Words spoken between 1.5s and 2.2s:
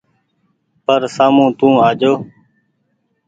تو آجو۔